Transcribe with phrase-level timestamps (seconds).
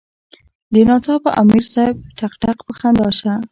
[0.87, 3.43] ناڅاپه امیر صېب ټق ټق پۀ خندا شۀ ـ